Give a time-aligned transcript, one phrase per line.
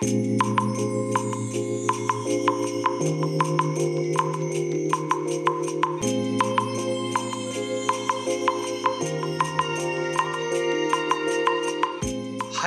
[0.00, 0.04] は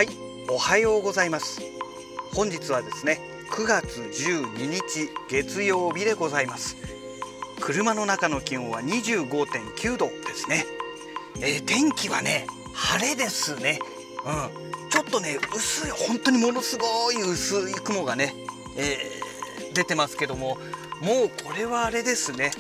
[0.04, 0.10] い、
[0.50, 1.62] おはようございます。
[2.34, 3.22] 本日はですね、
[3.52, 6.76] 9月12日月曜日でございます。
[7.62, 10.66] 車の中の気温は25.9度ですね。
[11.40, 13.80] えー天気はね、晴れですね。
[14.26, 14.71] うん、
[15.12, 18.34] とね、薄い、本当にものすごい薄い雲がね、
[18.78, 19.22] えー
[19.74, 20.58] 出てますけども、
[21.02, 22.52] もうこれはあれですね。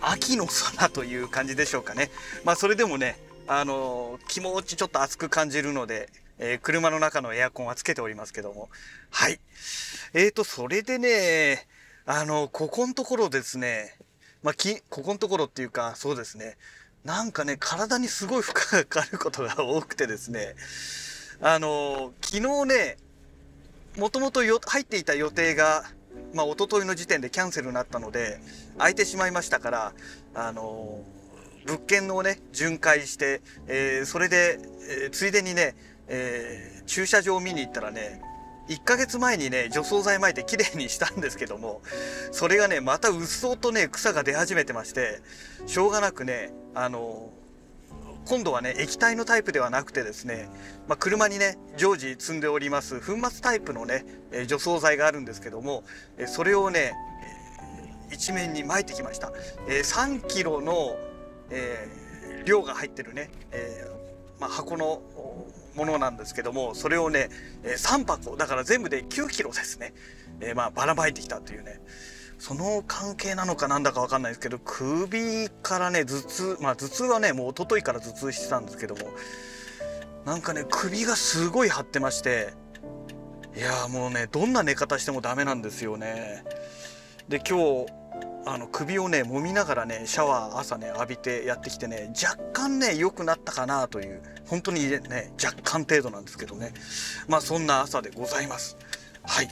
[0.00, 2.10] 秋の空という感じでしょうかね。
[2.44, 3.18] まあそれでもね、
[3.48, 8.68] あの気持ちちょっと暑く感じるので、えー車の中のエアコンはつけておりますけども。
[9.10, 9.40] はい。
[10.14, 11.66] えーと、それでね、
[12.04, 13.96] あの、ここのところですね、
[14.44, 16.56] まあ、き、ここのところっていうか、そうですね、
[17.04, 20.54] なんかね、体にすごい負荷がかかることが多くてですね、
[21.40, 22.96] あの、昨日ね、
[23.98, 25.84] もともと入っていた予定が、
[26.34, 28.40] まあ、一昨日の時点でキャンセルになったので、
[28.78, 29.92] 空いてしまいましたから、
[30.34, 31.02] あの、
[31.66, 34.58] 物件をね、巡回して、えーそれで、
[35.02, 35.74] えーついでにね、
[36.08, 38.20] えー駐車場を見に行ったらね、
[38.68, 41.82] 1ヶ月前にね、除草剤撒いてきれいにしたんですけども、
[42.32, 45.20] それがね、またうっそうとね、草が出始めてまして、
[45.66, 47.30] しょうがなくね、あの、
[48.26, 50.48] 今度はね、液体のタイプではなくてですね、
[50.88, 54.04] まあ、車にね、常時積んでおります、粉末タイプのね、
[54.46, 55.84] 除草剤があるんですけども、
[56.26, 56.92] それをね、
[58.12, 59.32] 一面に撒いてきました。
[59.68, 60.96] 3キロの、
[61.50, 62.06] えー
[62.46, 65.02] 量が入ってるね、えーまあ、箱の
[65.74, 67.28] ものなんですけどもそれをね、
[67.64, 69.92] 3箱だから全部で9キロですね、
[70.40, 71.80] えーまあばらまいてきたというね
[72.38, 79.10] その関係なのかなんだかわかんないですけど首からね頭痛まあ頭痛はねもう一昨日から頭痛してたんですけども
[80.24, 82.52] なんかね首がすごい張ってまして
[83.56, 86.44] いやーもうねどんな寝方してもダメなんですよね。
[87.28, 87.86] で今日
[88.44, 96.74] あの首をね揉みながらねシャワー朝ね浴びてやってきてね若干ね良くなったかなという本当にね若干程度なんですけどね。
[97.28, 98.76] まあそんな朝でございます。
[99.24, 99.48] はい。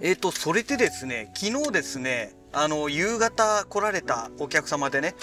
[0.00, 5.14] えーとそれでですね昨日ですねあの夕方来られたお客様でね、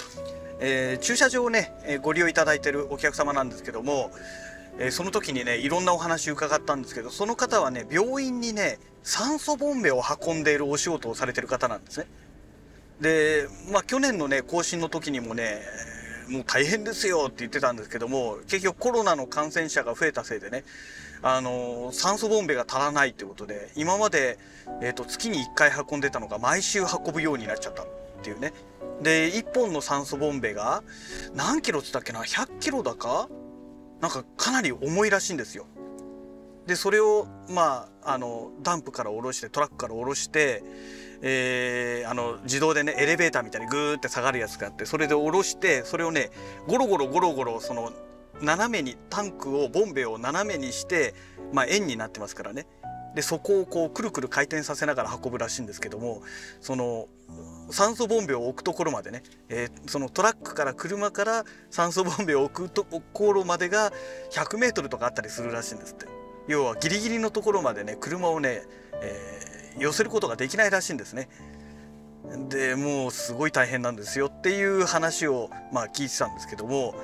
[0.60, 4.10] えー駐車場をね、えご利用いただいてるお客様なんですけども、
[4.78, 12.06] えーその時にねいろんなお話伺ったんですけどその方はね病院にね酸素ボンベを運んでいるお仕事をされてる方なんですね。
[13.00, 15.60] でまあ去年のね更新の時にもね
[16.28, 20.64] もう大変ですよって言ってたんですけども結局コロナの感染者が増えたせいでね
[21.22, 24.38] あの酸素ボンベが足らないってことで今まで、
[24.80, 27.86] えー、と月に1回運んでたのが毎週運ぶようになっちゃったっ
[28.22, 28.52] ていうね。
[29.02, 30.82] で1本の酸素ボンベが
[31.34, 33.28] 何キロっつったっけな？100キロだか？
[34.00, 35.66] なんかかなり重いらしいんですよ。
[36.66, 40.62] でそれをまああのダンプから下ろしてトラックから下ろして、
[41.22, 46.30] えーあの自動でねエレベーターみたいにグーって下がるやつがあってそれで下ろしてそれをね
[46.66, 47.92] ゴロゴロゴロゴロその
[48.42, 51.14] 斜めにタンクをボンベを斜めにして、
[51.52, 52.66] まあ、円になってますからね。
[53.14, 56.22] でそこをこうくるくる回転させながら運ぶらしいんですけども
[56.62, 57.08] その
[57.70, 63.92] 酸素ボンベを置くところまでね、えーそのトラックから車から酸素ボンベを置くところまでが
[64.30, 66.06] 100メートルとかあったりするらしいんですって。
[66.48, 68.62] 要はギリギリのところまでね車をね、
[69.02, 71.28] えー寄せることができないらしいんですね。
[72.48, 76.94] でもうすごい大変なんですよっていう話をまあ聞いてたんですけども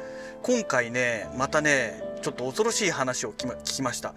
[0.43, 4.15] 今回ねまたねちょっと恐ろしい話を聞きました。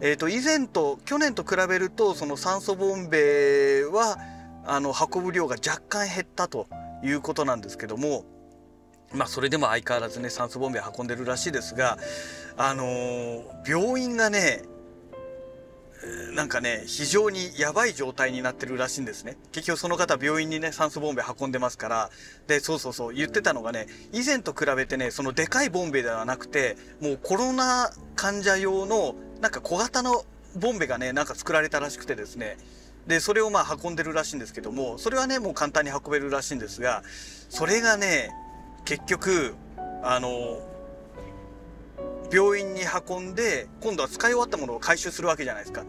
[0.00, 4.18] えー、と以前と去年と比べるとその酸素ボンベは
[4.66, 6.66] あの運ぶ量が若干減ったと
[7.02, 8.24] いうことなんですけども
[9.12, 11.98] まあそれでも相変わらずね酸素ボンベ運んでるらしいですが
[12.56, 14.62] あのー病院がね
[16.34, 19.36] なんかね非常にやばい状態になってるらしいんですね。
[19.52, 22.10] 結局その方病院にね酸素ボンベ運んでますから。
[22.46, 30.24] でそうそうそう言ってたのがね以前と比べてねそのでかいボンベではなくてもうコロナ患者用のなんか小型の
[30.56, 32.56] ボンベがねなんか作られたらしくてですね。
[33.06, 37.02] でそれをまあ運んでるらしいんですけどもそれはねもう簡単に運べるらしいんですが
[37.50, 38.30] それがね
[38.84, 39.54] 結局
[40.02, 40.60] あの
[42.34, 45.84] 病院に運んで今度は使い終わったものを回収するわけじゃないですか。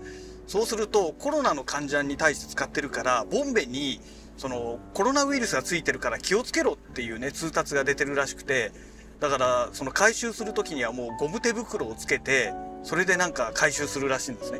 [0.45, 3.99] そうするとコロナの患者に対して使ってるからボンベに
[4.37, 8.71] そのコロナウイルスがついてるから気をつけろっていうね通達が出てるらしくて
[9.19, 12.53] だからその回収する時にはもうゴム手袋をつけて
[12.83, 14.59] それでなんか回収するらしいんですね。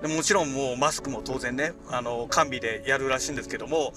[0.00, 3.92] でもちろんもうマスクも当然ねあの完備でやるらしいんですけども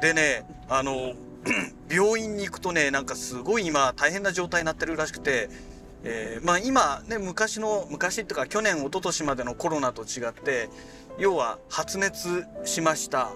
[0.00, 1.14] でねあの
[1.90, 5.48] 病院に行くとねなんかすごい今大変な状態になってるらしくて、
[6.08, 10.68] えー、まあ、今ね昔の昔っていうか去年一昨年までのコロナと違って
[11.18, 13.30] 要は発熱しました。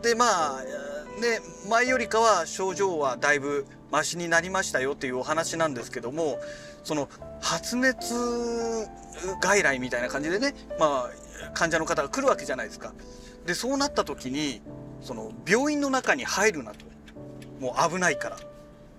[0.00, 0.62] でまあ
[1.20, 6.38] ね前よりかは症状はだいぶマシになりましたよっていうお話なんですけども
[6.84, 7.08] その
[7.40, 8.14] 発熱
[9.40, 12.92] 外来みたいな感じでねまあ患者の方が来るわけじゃないですか。
[13.46, 14.62] でそうなった時に
[15.00, 16.86] その病院の中に入るなと。
[17.60, 18.36] もう危ないから。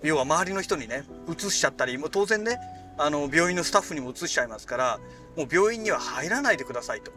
[0.08, 2.60] 要は周りの人にね移しちゃったりもう当然ね
[2.98, 5.00] あの病院のスタッフにも移しちゃいますから
[5.36, 7.12] もう病院には入らないでくださいと。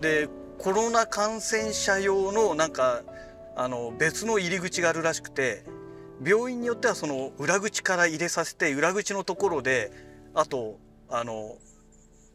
[0.00, 0.28] で
[0.58, 3.02] コロナ感染者用のなんか
[3.56, 5.64] あの別の入り口があるらしくて
[6.24, 9.90] 病院によってはその裏口から入れさせて裏口のところで
[10.34, 10.78] あと
[11.08, 11.56] あの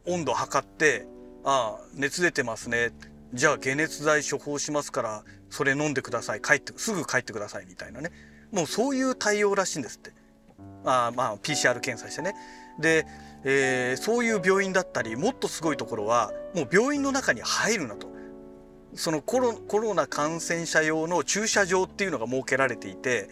[0.06, 1.06] 温度測って
[1.44, 2.90] 「ああ熱出てますね」
[3.32, 6.40] じゃあ解熱剤処方しますからそれ飲んでください。
[6.42, 8.10] 帰ってすぐ帰ってくださいみたいなね。
[8.52, 10.12] もうそういう対応らしいんですって。
[10.84, 12.34] あまあ PCR 検査してね。
[12.78, 13.06] で、
[13.44, 18.14] えー、そういう病院だったりもっとすごいところはもう病院の中に入るなと。
[18.94, 23.28] そのコロコロナ感染者用の駐車場っていうのが設けられていて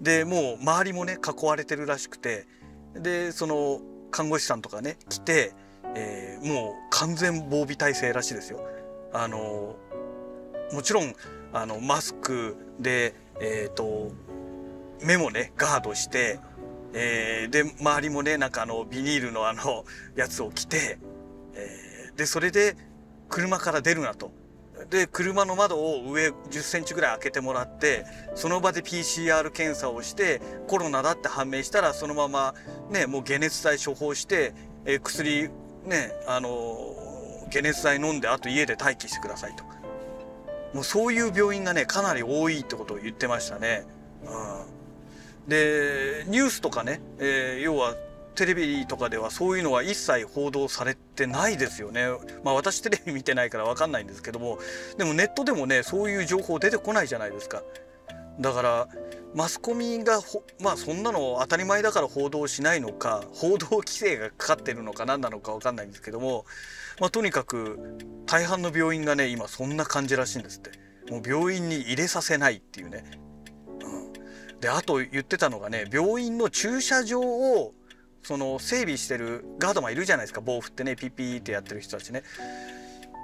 [0.00, 2.46] でもう周りもね囲われてるらしくて
[2.94, 3.80] でその
[4.10, 5.52] 看護師さんとかね来て、
[5.94, 8.66] えー、もう完全防備体制らしいですよ。
[9.12, 9.76] あの
[10.72, 11.14] もちろん
[11.52, 14.10] あのマスクで、えーと、
[15.02, 16.38] 目もねガードして、
[16.92, 19.84] えー、で周りもねなんかあのビニールのあの
[20.16, 20.98] やつを着て、
[21.54, 22.76] えー、でそれで
[23.28, 24.32] 車から出るなと。
[24.90, 28.04] で車の窓を上10センチぐらい開けてもらって
[28.34, 32.54] その場で PCR 検査をしてコロナだって判明したらそのまま
[32.90, 34.52] ねもう解熱剤処方して、
[34.84, 35.48] えー、薬
[35.86, 36.94] ねあの
[37.52, 39.64] 解熱剤飲んであと家で待機してくださいと
[40.74, 43.86] もうそういう病院がねかなり多いってことを言ってましたね。
[45.48, 47.94] でニュースとかね、えー、要は
[48.34, 52.08] テレビとかではそういうのは一切報道されてないですよね。
[52.42, 54.58] まあ私テレビ見てないから分かんないんですけども
[54.98, 57.62] でもネットでもねそういう情報出てこないじゃないですか。
[58.40, 58.88] だから
[59.34, 60.20] マスコミが
[60.60, 66.44] まあそんなの当たり前だから報道しないのか報道規制がかかってるのか何なのか分かんないんですけども、
[67.00, 67.78] まあ、とにかく
[68.26, 70.70] 大半の病院がね今そんな感じらしいんですって
[71.10, 73.04] もう病院に入れさせないっていうね、
[74.60, 77.74] であと言ってたのがね病院の駐車場を
[78.22, 80.40] その整備してるガードマンいるじゃないですか。
[80.40, 82.22] 棒振ってねピピーってやってる人たちね。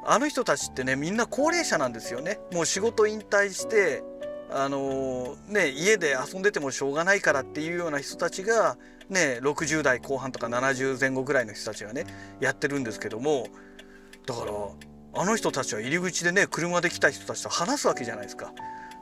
[0.06, 2.38] あの人たちってねみんな高齢者なんですよね。
[2.52, 4.02] もう仕事引退して
[4.50, 8.76] あのね家で遊んでてもしょうがないからっていうような人たちが
[9.08, 12.04] ね60代後半とか70前後ぐらいの人たちがね
[12.40, 13.46] やってるんですけども。
[14.26, 14.52] だから
[15.22, 18.52] あの人たちは入り口でね車で来た人たちと話すわけじゃないですか。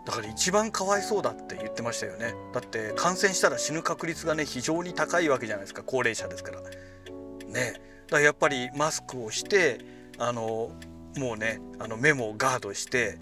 [0.08, 2.32] だから一番かわいそうだって言ってましたよね。
[2.54, 6.62] だって感染したら死ぬ確率がね非常に高いわけじゃないですか高齢者ですから。
[6.62, 6.64] ね。
[6.64, 7.80] だか
[8.12, 9.84] らやっぱりマスクをして
[10.16, 10.70] あの
[11.18, 13.18] もうねあの目もガードして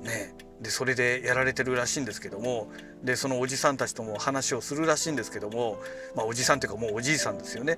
[0.00, 0.34] ね。
[0.62, 2.72] でそれでやられてるらしいんですけども
[3.02, 5.78] でそのおじさんたちとも話をするらしいんですけども、
[6.16, 7.76] まあ、おじさんっていうかもうおじいさんですよね。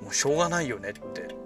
[0.00, 1.41] もうしょうがないよねって。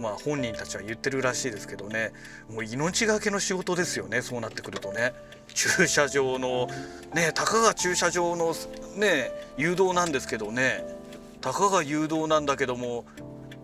[0.00, 2.12] まあ本人たちは言ってるらしいですけどね。
[2.48, 4.22] もう命がけの仕事ですよね。
[4.22, 5.12] そうなってくるとね。
[5.52, 6.68] 駐車場の
[7.14, 8.54] ねたかが駐車場の
[8.96, 10.84] ね誘導なんですけどね。
[11.40, 13.04] たかが誘導なんだけども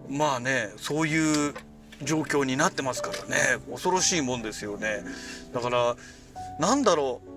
[0.09, 1.55] まあねそういう
[2.03, 3.59] 状況になってますからね。
[3.71, 5.03] 恐ろしいもんですよね。
[5.55, 5.97] だから
[6.61, 7.36] なんだろう。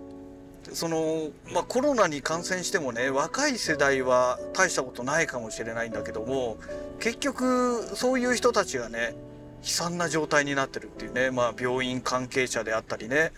[0.74, 6.58] その、まあ、コロナに感染してもね若い世代は大したことないかもしれないんだけども
[7.00, 9.16] 結局そういう人たちがね
[9.62, 13.32] 悲惨な状態になってるっていうね、まあ、病院関係者であったりね,、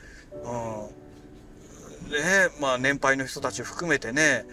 [0.44, 4.46] うん、ねまあ、年配の人たち含めてね、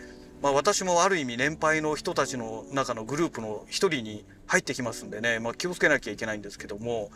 [0.42, 7.10] まあ、私もある意味年配の人たちの中のグループの一人に入ってきますんでね、まあ、気をつけなきゃいけないんですけども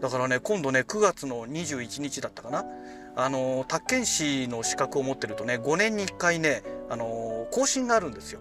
[0.00, 2.64] だからね今度ね9月の21日だったかな
[3.14, 8.40] あの宅建士の資格を持ってるとね5年に1回ねあの更新があるんですよ。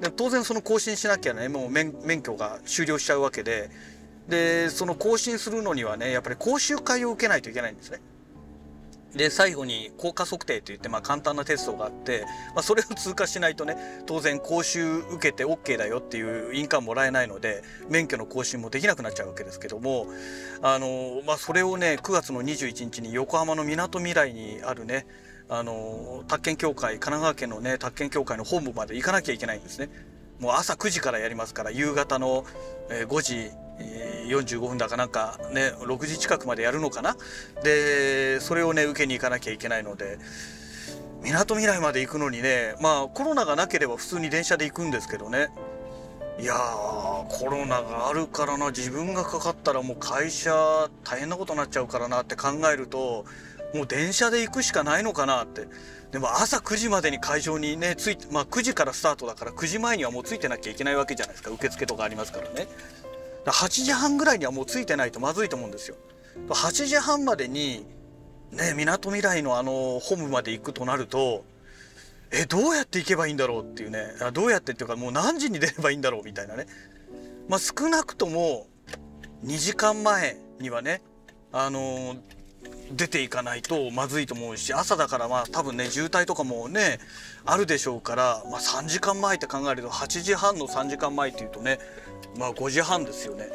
[0.00, 3.70] で当然その更新しなきゃねもう免許が終了しちゃうわけで
[4.28, 8.00] でその更新するのにはねやっぱり講習会を受けないといけないんですね。
[9.14, 13.76] で最後に効果測定といって、まあ、簡単なテストがあって、まあ、それを通過しないとね
[14.06, 20.06] 当然講習受けて OK だよっていう印鑑もらえないので免許の更新もできなくなっちゃうわけですけども
[20.62, 25.06] あの、まあ、それをね9月の21日に横浜のみなとみらいにあるね
[25.48, 29.90] あの宅建協会神奈川県のね宅建協会の本部まで行かなきゃいけないんですね。
[30.40, 32.44] もう朝9時からやりますから夕方の
[32.88, 37.16] 5時45分だかなんかね6時近くまでやるのかな？
[37.62, 40.18] でそれをね受けに行かなきゃいけないので
[41.22, 45.48] みなとみらいまで行くのにねまあコロナがなければ普通に電車で行くんですけどね。
[46.38, 46.58] いやー
[47.28, 48.68] コロナがあるからな。
[48.68, 53.26] 自分がかかったらもう会社大変なことになっちゃうからなって考えると
[53.74, 55.66] もう電車で行くしかないのかなって。
[56.10, 61.50] でも朝9時までに会場にねついまあ9時からスタートだから9時前にはもうついてなきゃいけないわけじゃないですか。
[61.50, 62.66] 受付とかありますからね。
[63.44, 65.96] だ8時半ぐらいにはもうついてないとまずいと思うんですよ。
[66.48, 67.84] 8時半までに
[68.50, 71.44] ねみなとみらいのあのホームまで行くとなると
[72.30, 76.66] えどうやって行けばいいんだろうっていうねどうやってっていうかもう何時に出ればいいんだろうみたいなね。
[77.48, 78.66] まあ少なくとも
[79.44, 81.02] 2時間前にはね
[81.52, 82.18] あのー、
[82.94, 86.98] 出ていかないとまずいと思うし朝だからまあ多分ね渋滞とかもね
[87.44, 91.78] あるでしょうから、まあ、3時間前って考えると8時半の3時間前っていうとね
[92.38, 93.46] まあ5時半ですよね。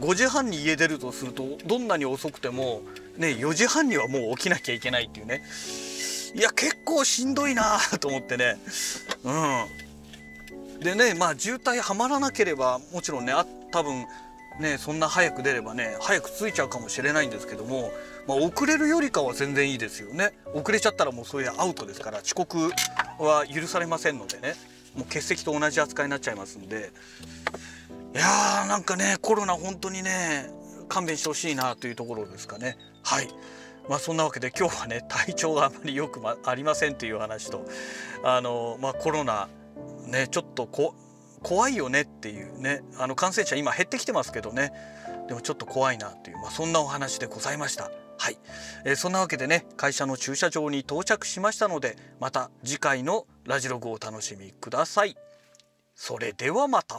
[0.00, 2.82] 5時半に家出るとするとどんなに遅くても
[3.16, 5.42] ね4時半にはもう起きなきゃいけないっていうね。
[6.34, 8.58] いや結構しんどいなと思ってね。
[9.24, 9.30] う
[10.80, 10.80] ん。
[10.80, 14.06] でねまあ渋滞はまらなければもちろんねあ多分
[14.60, 17.90] ねそんな早く出ればね早く着いちゃうかもしれないんですけども、
[18.28, 20.34] まあ、遅れるよりかは全然いいですよね。
[20.52, 22.70] 遅れちゃったらもうそういうアウトですから遅刻
[23.18, 24.54] は許されませんのでね。
[24.94, 26.92] もう欠席と同じ扱いになっちゃいますんで。
[28.14, 30.50] いやーなんかねコロナ本当にね
[30.88, 32.76] 勘弁してほしいなというところですかね。
[33.02, 33.28] はい。
[33.88, 37.66] まあそんなわけで今日はね体調があまりよくありませんという話と
[38.24, 39.48] あのまあコロナ
[40.06, 40.94] ねちょっとこ
[41.42, 42.82] 怖いよねっていうね。
[42.98, 44.70] あの感染者今減ってきてますけどね。
[45.28, 47.90] でもちょっと怖いなっていう、まあ、そんなお話でございました。
[48.18, 48.38] はい、
[48.84, 55.16] えー、そんなわけでね会社の駐車場に到着しましたのでまた次回のラジログをお楽しみください。
[55.94, 56.98] それではまた。